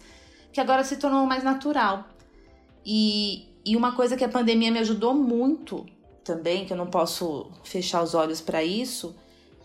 que 0.54 0.62
agora 0.62 0.86
se 0.86 0.96
tornou 0.96 1.26
mais 1.26 1.44
natural. 1.44 2.06
E, 2.86 3.50
e 3.66 3.76
uma 3.76 3.94
coisa 3.94 4.16
que 4.16 4.24
a 4.24 4.30
pandemia 4.30 4.72
me 4.72 4.80
ajudou 4.80 5.14
muito 5.14 5.86
também, 6.24 6.66
que 6.66 6.72
eu 6.72 6.78
não 6.78 6.88
posso 6.88 7.52
fechar 7.66 8.02
os 8.02 8.16
olhos 8.16 8.40
para 8.40 8.64
isso, 8.64 9.14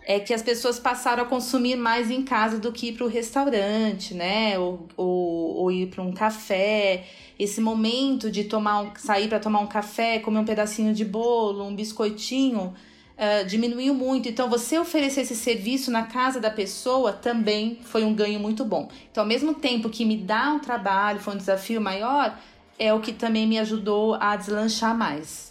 é 0.06 0.18
que 0.18 0.32
as 0.32 0.42
pessoas 0.42 0.78
passaram 0.78 1.22
a 1.22 1.26
consumir 1.26 1.76
mais 1.76 2.10
em 2.10 2.22
casa 2.22 2.58
do 2.58 2.72
que 2.72 2.88
ir 2.88 2.92
para 2.92 3.04
o 3.04 3.08
restaurante, 3.08 4.14
né? 4.14 4.58
Ou, 4.58 4.88
ou, 4.96 5.56
ou 5.56 5.72
ir 5.72 5.86
para 5.88 6.02
um 6.02 6.12
café 6.12 7.04
esse 7.40 7.58
momento 7.58 8.30
de 8.30 8.44
tomar 8.44 8.82
um, 8.82 8.90
sair 8.96 9.26
para 9.26 9.40
tomar 9.40 9.60
um 9.60 9.66
café, 9.66 10.18
comer 10.18 10.40
um 10.40 10.44
pedacinho 10.44 10.92
de 10.92 11.06
bolo, 11.06 11.64
um 11.64 11.74
biscoitinho, 11.74 12.74
uh, 13.16 13.46
diminuiu 13.46 13.94
muito. 13.94 14.28
Então, 14.28 14.50
você 14.50 14.78
oferecer 14.78 15.22
esse 15.22 15.34
serviço 15.34 15.90
na 15.90 16.02
casa 16.02 16.38
da 16.38 16.50
pessoa 16.50 17.14
também 17.14 17.78
foi 17.82 18.04
um 18.04 18.14
ganho 18.14 18.38
muito 18.38 18.62
bom. 18.62 18.90
Então, 19.10 19.24
ao 19.24 19.28
mesmo 19.28 19.54
tempo 19.54 19.88
que 19.88 20.04
me 20.04 20.18
dá 20.18 20.52
um 20.52 20.58
trabalho, 20.58 21.18
foi 21.18 21.32
um 21.32 21.38
desafio 21.38 21.80
maior, 21.80 22.38
é 22.78 22.92
o 22.92 23.00
que 23.00 23.12
também 23.12 23.46
me 23.46 23.58
ajudou 23.58 24.14
a 24.14 24.36
deslanchar 24.36 24.94
mais. 24.94 25.49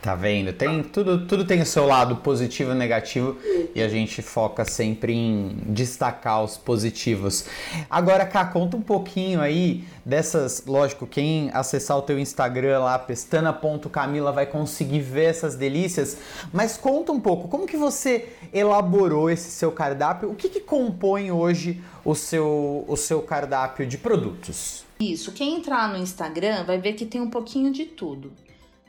Tá 0.00 0.14
vendo? 0.14 0.52
Tem 0.52 0.80
tudo, 0.84 1.26
tudo 1.26 1.44
tem 1.44 1.60
o 1.60 1.66
seu 1.66 1.84
lado 1.84 2.16
positivo 2.16 2.70
e 2.70 2.74
negativo 2.74 3.36
e 3.74 3.82
a 3.82 3.88
gente 3.88 4.22
foca 4.22 4.64
sempre 4.64 5.12
em 5.12 5.56
destacar 5.66 6.44
os 6.44 6.56
positivos. 6.56 7.46
Agora, 7.90 8.24
Cá, 8.24 8.44
conta 8.44 8.76
um 8.76 8.80
pouquinho 8.80 9.40
aí 9.40 9.84
dessas, 10.04 10.64
lógico, 10.66 11.04
quem 11.04 11.50
acessar 11.52 11.98
o 11.98 12.02
teu 12.02 12.16
Instagram 12.16 12.78
lá, 12.78 12.96
pestana.camila 12.96 14.30
vai 14.30 14.46
conseguir 14.46 15.00
ver 15.00 15.24
essas 15.24 15.56
delícias, 15.56 16.16
mas 16.52 16.76
conta 16.76 17.10
um 17.10 17.18
pouco, 17.18 17.48
como 17.48 17.66
que 17.66 17.76
você 17.76 18.28
elaborou 18.52 19.28
esse 19.28 19.50
seu 19.50 19.72
cardápio? 19.72 20.30
O 20.30 20.34
que, 20.36 20.48
que 20.48 20.60
compõe 20.60 21.32
hoje 21.32 21.82
o 22.04 22.14
seu, 22.14 22.84
o 22.86 22.96
seu 22.96 23.20
cardápio 23.20 23.84
de 23.84 23.98
produtos? 23.98 24.84
Isso, 25.00 25.32
quem 25.32 25.56
entrar 25.56 25.88
no 25.88 25.98
Instagram 25.98 26.64
vai 26.64 26.78
ver 26.78 26.92
que 26.92 27.04
tem 27.04 27.20
um 27.20 27.30
pouquinho 27.30 27.72
de 27.72 27.84
tudo. 27.84 28.32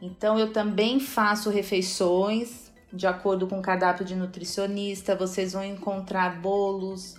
Então 0.01 0.39
eu 0.39 0.51
também 0.53 0.99
faço 0.99 1.49
refeições 1.49 2.71
de 2.91 3.05
acordo 3.05 3.47
com 3.47 3.59
o 3.59 3.61
cardápio 3.61 4.05
de 4.05 4.15
nutricionista. 4.15 5.15
Vocês 5.15 5.53
vão 5.53 5.63
encontrar 5.63 6.39
bolos, 6.41 7.15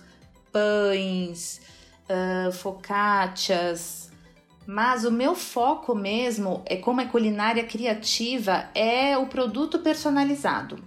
pães, 0.51 1.61
uh, 2.09 2.51
focaccias. 2.51 4.11
Mas 4.65 5.05
o 5.05 5.11
meu 5.11 5.35
foco 5.35 5.95
mesmo 5.95 6.61
é 6.65 6.75
como 6.75 7.01
é 7.01 7.05
culinária 7.05 7.63
criativa, 7.63 8.69
é 8.75 9.17
o 9.17 9.25
produto 9.27 9.79
personalizado. 9.79 10.77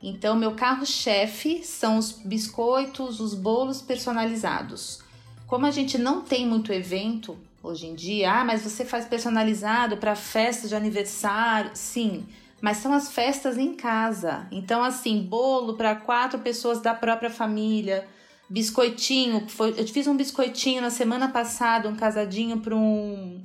Então, 0.00 0.36
meu 0.36 0.54
carro-chefe 0.54 1.64
são 1.64 1.98
os 1.98 2.12
biscoitos, 2.12 3.20
os 3.20 3.34
bolos 3.34 3.82
personalizados. 3.82 5.00
Como 5.48 5.66
a 5.66 5.72
gente 5.72 5.98
não 5.98 6.20
tem 6.20 6.46
muito 6.46 6.72
evento 6.72 7.36
hoje 7.62 7.86
em 7.86 7.94
dia. 7.94 8.32
Ah, 8.32 8.44
mas 8.44 8.62
você 8.62 8.84
faz 8.84 9.04
personalizado 9.04 9.96
para 9.96 10.14
festa 10.14 10.68
de 10.68 10.74
aniversário? 10.74 11.70
Sim, 11.74 12.26
mas 12.60 12.78
são 12.78 12.92
as 12.92 13.12
festas 13.12 13.56
em 13.56 13.74
casa. 13.74 14.46
Então, 14.50 14.82
assim, 14.82 15.22
bolo 15.22 15.74
para 15.74 15.94
quatro 15.94 16.38
pessoas 16.40 16.80
da 16.80 16.94
própria 16.94 17.30
família, 17.30 18.06
biscoitinho. 18.48 19.48
Foi, 19.48 19.70
eu 19.78 19.86
fiz 19.86 20.06
um 20.06 20.16
biscoitinho 20.16 20.80
na 20.80 20.90
semana 20.90 21.28
passada, 21.28 21.88
um 21.88 21.96
casadinho 21.96 22.60
para 22.60 22.74
um, 22.74 23.42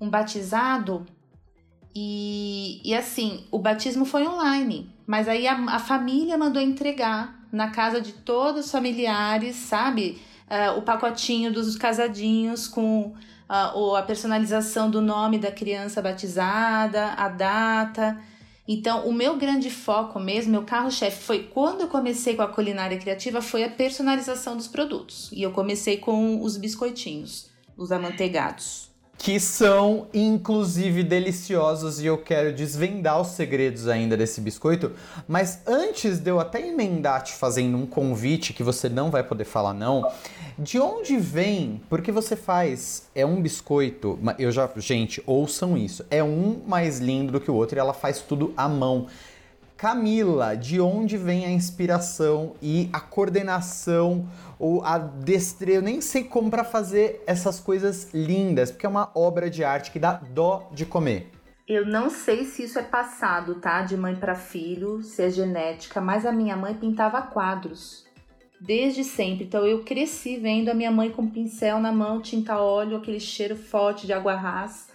um 0.00 0.08
batizado. 0.08 1.06
E, 1.94 2.80
e 2.84 2.94
assim, 2.94 3.44
o 3.52 3.58
batismo 3.58 4.04
foi 4.04 4.26
online, 4.26 4.92
mas 5.06 5.28
aí 5.28 5.46
a, 5.46 5.54
a 5.66 5.78
família 5.78 6.36
mandou 6.36 6.60
entregar 6.60 7.40
na 7.52 7.70
casa 7.70 8.00
de 8.00 8.12
todos 8.12 8.66
os 8.66 8.72
familiares, 8.72 9.54
sabe? 9.54 10.20
Uh, 10.48 10.78
o 10.78 10.82
pacotinho 10.82 11.52
dos 11.52 11.74
casadinhos 11.76 12.68
com 12.68 13.14
uh, 13.48 13.94
a 13.96 14.02
personalização 14.02 14.90
do 14.90 15.00
nome 15.00 15.38
da 15.38 15.50
criança 15.50 16.02
batizada, 16.02 17.12
a 17.14 17.28
data. 17.28 18.18
Então, 18.66 19.06
o 19.06 19.12
meu 19.12 19.36
grande 19.36 19.70
foco 19.70 20.18
mesmo, 20.18 20.52
meu 20.52 20.64
carro-chefe 20.64 21.22
foi 21.22 21.42
quando 21.44 21.82
eu 21.82 21.88
comecei 21.88 22.34
com 22.34 22.42
a 22.42 22.48
culinária 22.48 22.98
criativa, 22.98 23.42
foi 23.42 23.62
a 23.62 23.68
personalização 23.68 24.56
dos 24.56 24.68
produtos. 24.68 25.30
E 25.32 25.42
eu 25.42 25.50
comecei 25.50 25.98
com 25.98 26.42
os 26.42 26.56
biscoitinhos, 26.56 27.50
os 27.76 27.92
amanteigados. 27.92 28.93
Que 29.18 29.38
são 29.40 30.06
inclusive 30.12 31.02
deliciosos 31.02 32.00
e 32.00 32.06
eu 32.06 32.18
quero 32.18 32.52
desvendar 32.52 33.20
os 33.20 33.28
segredos 33.28 33.88
ainda 33.88 34.16
desse 34.16 34.40
biscoito. 34.40 34.92
Mas 35.26 35.60
antes 35.66 36.18
de 36.18 36.30
eu 36.30 36.40
até 36.40 36.66
emendar 36.66 37.22
te 37.22 37.32
fazendo 37.32 37.76
um 37.76 37.86
convite 37.86 38.52
que 38.52 38.62
você 38.62 38.88
não 38.88 39.10
vai 39.10 39.22
poder 39.22 39.44
falar 39.44 39.72
não, 39.72 40.10
de 40.58 40.78
onde 40.78 41.16
vem? 41.16 41.80
Porque 41.88 42.12
você 42.12 42.36
faz 42.36 43.08
é 43.14 43.24
um 43.24 43.40
biscoito, 43.40 44.18
eu 44.38 44.52
já, 44.52 44.68
gente, 44.76 45.22
ouçam 45.26 45.76
isso. 45.76 46.04
É 46.10 46.22
um 46.22 46.60
mais 46.66 46.98
lindo 46.98 47.32
do 47.32 47.40
que 47.40 47.50
o 47.50 47.54
outro 47.54 47.78
e 47.78 47.80
ela 47.80 47.94
faz 47.94 48.20
tudo 48.20 48.52
à 48.56 48.68
mão. 48.68 49.06
Camila, 49.76 50.56
de 50.56 50.80
onde 50.80 51.16
vem 51.16 51.44
a 51.44 51.50
inspiração 51.50 52.54
e 52.62 52.88
a 52.92 53.00
coordenação 53.00 54.28
ou 54.56 54.84
a 54.84 54.98
destreza? 54.98 55.78
Eu 55.78 55.82
nem 55.82 56.00
sei 56.00 56.22
como 56.22 56.48
para 56.48 56.62
fazer 56.62 57.22
essas 57.26 57.58
coisas 57.58 58.08
lindas, 58.14 58.70
porque 58.70 58.86
é 58.86 58.88
uma 58.88 59.10
obra 59.14 59.50
de 59.50 59.64
arte 59.64 59.90
que 59.90 59.98
dá 59.98 60.12
dó 60.12 60.70
de 60.72 60.86
comer. 60.86 61.30
Eu 61.66 61.84
não 61.84 62.08
sei 62.08 62.44
se 62.44 62.62
isso 62.62 62.78
é 62.78 62.82
passado, 62.82 63.56
tá? 63.56 63.82
De 63.82 63.96
mãe 63.96 64.14
para 64.14 64.36
filho, 64.36 65.02
se 65.02 65.22
é 65.22 65.30
genética, 65.30 66.00
mas 66.00 66.24
a 66.24 66.30
minha 66.30 66.56
mãe 66.56 66.74
pintava 66.74 67.20
quadros 67.22 68.04
desde 68.60 69.02
sempre. 69.02 69.44
Então 69.44 69.66
eu 69.66 69.82
cresci 69.82 70.36
vendo 70.36 70.68
a 70.68 70.74
minha 70.74 70.90
mãe 70.90 71.10
com 71.10 71.28
pincel 71.28 71.80
na 71.80 71.90
mão, 71.90 72.20
tinta 72.22 72.58
óleo, 72.58 72.98
aquele 72.98 73.20
cheiro 73.20 73.56
forte 73.56 74.06
de 74.06 74.12
água 74.12 74.36
rasa 74.36 74.93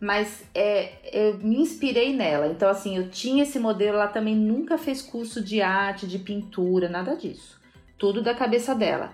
mas 0.00 0.44
é, 0.54 0.92
eu 1.12 1.38
me 1.38 1.60
inspirei 1.60 2.14
nela. 2.16 2.46
Então, 2.46 2.68
assim, 2.68 2.96
eu 2.96 3.10
tinha 3.10 3.42
esse 3.42 3.58
modelo, 3.58 3.98
ela 3.98 4.08
também 4.08 4.34
nunca 4.34 4.78
fez 4.78 5.02
curso 5.02 5.42
de 5.42 5.60
arte, 5.60 6.06
de 6.06 6.18
pintura, 6.18 6.88
nada 6.88 7.14
disso. 7.14 7.60
Tudo 7.98 8.22
da 8.22 8.34
cabeça 8.34 8.74
dela. 8.74 9.12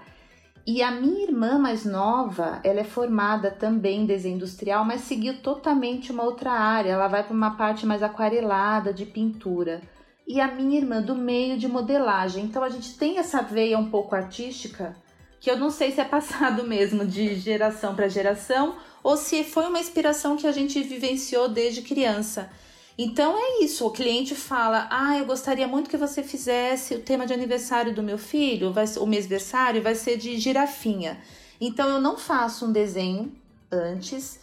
E 0.64 0.82
a 0.82 0.90
minha 0.90 1.24
irmã 1.24 1.58
mais 1.58 1.84
nova, 1.84 2.60
ela 2.64 2.80
é 2.80 2.84
formada 2.84 3.50
também 3.50 4.02
em 4.02 4.06
desenho 4.06 4.36
industrial, 4.36 4.84
mas 4.84 5.02
seguiu 5.02 5.40
totalmente 5.40 6.12
uma 6.12 6.24
outra 6.24 6.52
área. 6.52 6.90
Ela 6.90 7.08
vai 7.08 7.24
para 7.24 7.34
uma 7.34 7.56
parte 7.56 7.84
mais 7.84 8.02
aquarelada 8.02 8.92
de 8.92 9.06
pintura. 9.06 9.80
E 10.26 10.40
a 10.40 10.48
minha 10.48 10.78
irmã 10.78 11.00
do 11.00 11.14
meio 11.14 11.56
de 11.56 11.68
modelagem. 11.68 12.44
Então 12.44 12.64
a 12.64 12.68
gente 12.68 12.96
tem 12.96 13.18
essa 13.18 13.42
veia 13.42 13.78
um 13.78 13.90
pouco 13.90 14.14
artística, 14.14 14.96
que 15.40 15.48
eu 15.48 15.56
não 15.56 15.70
sei 15.70 15.92
se 15.92 16.00
é 16.00 16.04
passado 16.04 16.62
mesmo 16.66 17.06
de 17.06 17.36
geração 17.36 17.94
para 17.94 18.08
geração 18.08 18.74
ou 19.06 19.16
se 19.16 19.44
foi 19.44 19.66
uma 19.66 19.78
inspiração 19.78 20.36
que 20.36 20.48
a 20.48 20.50
gente 20.50 20.82
vivenciou 20.82 21.48
desde 21.48 21.80
criança. 21.80 22.50
Então 22.98 23.38
é 23.38 23.62
isso, 23.62 23.86
o 23.86 23.92
cliente 23.92 24.34
fala: 24.34 24.88
"Ah, 24.90 25.16
eu 25.16 25.24
gostaria 25.24 25.68
muito 25.68 25.88
que 25.88 25.96
você 25.96 26.24
fizesse 26.24 26.96
o 26.96 27.00
tema 27.00 27.24
de 27.24 27.32
aniversário 27.32 27.94
do 27.94 28.02
meu 28.02 28.18
filho, 28.18 28.72
vai 28.72 28.84
ser, 28.84 28.98
o 28.98 29.06
mêsversário 29.06 29.80
vai 29.80 29.94
ser 29.94 30.16
de 30.16 30.36
girafinha". 30.38 31.20
Então 31.60 31.88
eu 31.88 32.00
não 32.00 32.18
faço 32.18 32.66
um 32.66 32.72
desenho 32.72 33.32
antes, 33.70 34.40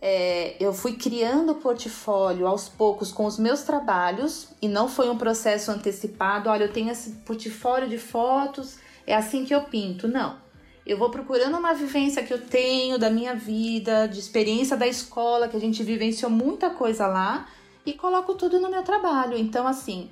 é, 0.00 0.56
eu 0.58 0.72
fui 0.72 0.94
criando 0.94 1.52
o 1.52 1.56
portfólio 1.56 2.46
aos 2.46 2.70
poucos 2.70 3.12
com 3.12 3.26
os 3.26 3.38
meus 3.38 3.64
trabalhos 3.64 4.48
e 4.62 4.66
não 4.66 4.88
foi 4.88 5.10
um 5.10 5.18
processo 5.18 5.70
antecipado. 5.70 6.48
Olha, 6.48 6.64
eu 6.64 6.72
tenho 6.72 6.90
esse 6.90 7.10
portfólio 7.26 7.86
de 7.86 7.98
fotos, 7.98 8.78
é 9.06 9.14
assim 9.14 9.44
que 9.44 9.54
eu 9.54 9.60
pinto. 9.64 10.08
Não. 10.08 10.45
Eu 10.86 10.96
vou 10.96 11.10
procurando 11.10 11.58
uma 11.58 11.74
vivência 11.74 12.22
que 12.22 12.32
eu 12.32 12.40
tenho 12.40 12.96
da 12.96 13.10
minha 13.10 13.34
vida, 13.34 14.06
de 14.06 14.20
experiência 14.20 14.76
da 14.76 14.86
escola, 14.86 15.48
que 15.48 15.56
a 15.56 15.60
gente 15.60 15.82
vivenciou 15.82 16.30
muita 16.30 16.70
coisa 16.70 17.08
lá, 17.08 17.48
e 17.84 17.92
coloco 17.92 18.34
tudo 18.34 18.60
no 18.60 18.70
meu 18.70 18.84
trabalho. 18.84 19.36
Então, 19.36 19.66
assim, 19.66 20.08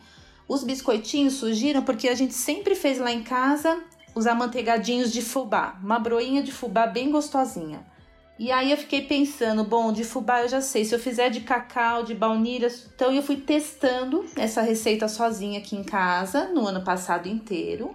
os 0.48 0.64
biscoitinhos 0.64 1.34
surgiram 1.34 1.82
porque 1.82 2.08
a 2.08 2.14
gente 2.14 2.34
sempre 2.34 2.74
fez 2.74 2.98
lá 2.98 3.12
em 3.12 3.22
casa 3.22 3.80
os 4.16 4.26
amanteigadinhos 4.26 5.12
de 5.12 5.22
fubá, 5.22 5.78
uma 5.82 5.98
broinha 5.98 6.42
de 6.42 6.50
fubá 6.50 6.86
bem 6.88 7.10
gostosinha. 7.10 7.84
E 8.36 8.50
aí 8.50 8.72
eu 8.72 8.76
fiquei 8.76 9.02
pensando, 9.02 9.62
bom, 9.62 9.92
de 9.92 10.02
fubá 10.02 10.42
eu 10.42 10.48
já 10.48 10.60
sei, 10.60 10.84
se 10.84 10.92
eu 10.92 10.98
fizer 10.98 11.30
de 11.30 11.42
cacau, 11.42 12.02
de 12.02 12.14
baunilha, 12.14 12.68
então 12.94 13.12
eu 13.12 13.22
fui 13.22 13.36
testando 13.36 14.24
essa 14.36 14.60
receita 14.60 15.06
sozinha 15.06 15.60
aqui 15.60 15.76
em 15.76 15.84
casa 15.84 16.48
no 16.48 16.66
ano 16.66 16.82
passado 16.82 17.28
inteiro. 17.28 17.94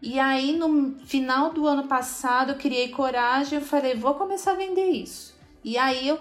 E 0.00 0.18
aí, 0.18 0.56
no 0.56 0.96
final 1.06 1.52
do 1.52 1.66
ano 1.66 1.88
passado, 1.88 2.52
eu 2.52 2.56
criei 2.56 2.88
coragem, 2.88 3.58
eu 3.58 3.64
falei, 3.64 3.94
vou 3.94 4.14
começar 4.14 4.52
a 4.52 4.56
vender 4.56 4.90
isso. 4.90 5.34
E 5.64 5.76
aí 5.76 6.06
eu 6.06 6.20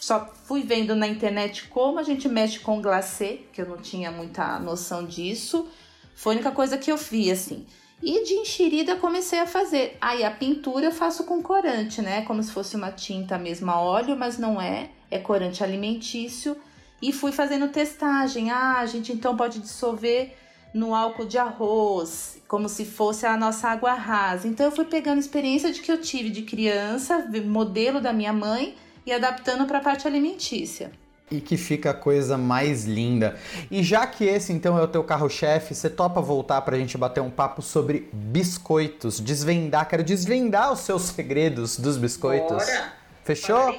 só 0.00 0.32
fui 0.44 0.62
vendo 0.62 0.96
na 0.96 1.06
internet 1.06 1.68
como 1.68 1.98
a 1.98 2.02
gente 2.02 2.28
mexe 2.28 2.58
com 2.60 2.80
glacê, 2.80 3.40
que 3.52 3.60
eu 3.60 3.68
não 3.68 3.76
tinha 3.76 4.10
muita 4.10 4.58
noção 4.58 5.04
disso. 5.04 5.68
Foi 6.14 6.32
a 6.32 6.36
única 6.36 6.50
coisa 6.52 6.78
que 6.78 6.90
eu 6.90 6.96
vi, 6.96 7.30
assim. 7.30 7.66
E 8.02 8.24
de 8.24 8.34
enxerida 8.34 8.96
comecei 8.96 9.40
a 9.40 9.46
fazer. 9.46 9.96
Aí 10.00 10.24
a 10.24 10.30
pintura 10.30 10.86
eu 10.86 10.92
faço 10.92 11.24
com 11.24 11.42
corante, 11.42 12.00
né? 12.00 12.22
Como 12.22 12.42
se 12.42 12.52
fosse 12.52 12.76
uma 12.76 12.92
tinta 12.92 13.36
mesmo 13.36 13.70
a 13.70 13.80
óleo, 13.80 14.16
mas 14.16 14.38
não 14.38 14.60
é. 14.60 14.90
É 15.10 15.18
corante 15.18 15.62
alimentício. 15.62 16.56
E 17.02 17.12
fui 17.12 17.32
fazendo 17.32 17.68
testagem. 17.68 18.50
Ah, 18.50 18.78
a 18.78 18.86
gente 18.86 19.12
então 19.12 19.36
pode 19.36 19.58
dissolver 19.58 20.36
no 20.72 20.94
álcool 20.94 21.26
de 21.26 21.38
arroz, 21.38 22.40
como 22.46 22.68
se 22.68 22.84
fosse 22.84 23.26
a 23.26 23.36
nossa 23.36 23.68
água 23.68 23.94
rasa. 23.94 24.46
Então 24.46 24.66
eu 24.66 24.72
fui 24.72 24.84
pegando 24.84 25.18
experiência 25.18 25.72
de 25.72 25.80
que 25.80 25.90
eu 25.90 26.00
tive 26.00 26.30
de 26.30 26.42
criança, 26.42 27.26
modelo 27.44 28.00
da 28.00 28.12
minha 28.12 28.32
mãe 28.32 28.76
e 29.04 29.12
adaptando 29.12 29.66
para 29.66 29.78
a 29.78 29.80
parte 29.80 30.06
alimentícia. 30.06 30.92
E 31.30 31.40
que 31.40 31.58
fica 31.58 31.90
a 31.90 31.94
coisa 31.94 32.38
mais 32.38 32.86
linda. 32.86 33.36
E 33.70 33.82
já 33.82 34.06
que 34.06 34.24
esse 34.24 34.50
então 34.52 34.78
é 34.78 34.82
o 34.82 34.88
teu 34.88 35.04
carro-chefe, 35.04 35.74
você 35.74 35.90
topa 35.90 36.22
voltar 36.22 36.62
para 36.62 36.76
a 36.76 36.78
gente 36.78 36.96
bater 36.96 37.20
um 37.20 37.30
papo 37.30 37.60
sobre 37.60 38.08
biscoitos, 38.12 39.20
desvendar, 39.20 39.86
quero 39.88 40.02
desvendar 40.02 40.72
os 40.72 40.80
seus 40.80 41.02
segredos 41.12 41.78
dos 41.78 41.98
biscoitos. 41.98 42.64
Bora. 42.64 42.92
Fechou? 43.24 43.78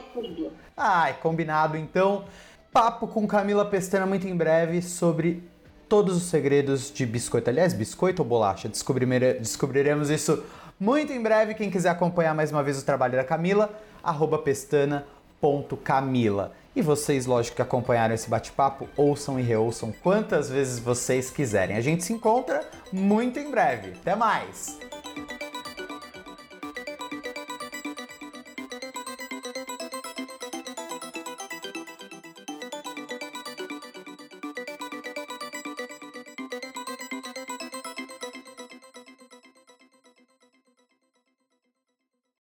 Ai, 0.78 1.15
combinado 1.21 1.75
então. 1.75 2.25
Papo 2.71 3.08
com 3.08 3.25
Camila 3.25 3.65
Pestana 3.65 4.06
muito 4.06 4.28
em 4.28 4.36
breve 4.36 4.80
sobre 4.84 5.49
todos 5.89 6.15
os 6.15 6.23
segredos 6.23 6.89
de 6.93 7.06
biscoito. 7.06 7.49
Aliás, 7.49 7.73
biscoito 7.73 8.21
ou 8.21 8.28
bolacha? 8.28 8.69
Descobriremos 8.69 10.10
isso 10.10 10.43
muito 10.80 11.12
em 11.12 11.21
breve. 11.21 11.56
Quem 11.56 11.71
quiser 11.71 11.89
acompanhar 11.89 12.36
mais 12.36 12.52
uma 12.52 12.63
vez 12.63 12.80
o 12.80 12.86
trabalho 12.86 13.17
da 13.17 13.23
Camila, 13.23 13.73
arroba 14.04 14.38
pestana.camila. 14.38 16.54
E 16.75 16.82
vocês, 16.82 17.25
lógico, 17.25 17.56
que 17.56 17.62
acompanharam 17.62 18.13
esse 18.13 18.30
bate-papo, 18.30 18.88
ouçam 18.95 19.39
e 19.39 19.43
reouçam 19.43 19.91
quantas 20.04 20.49
vezes 20.49 20.80
vocês 20.80 21.32
quiserem. 21.32 21.75
A 21.75 21.82
gente 21.82 22.04
se 22.04 22.13
encontra 22.13 22.62
muito 22.93 23.39
em 23.39 23.49
breve. 23.49 23.93
Até 23.99 24.15
mais! 24.15 24.78